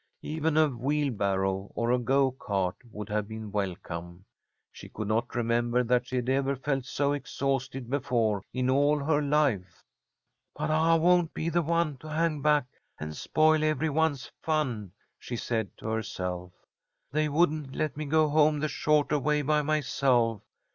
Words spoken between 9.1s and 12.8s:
life. "But I won't be the one to hang back